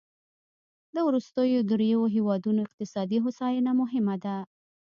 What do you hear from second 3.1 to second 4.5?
هوساینه مهمه ده.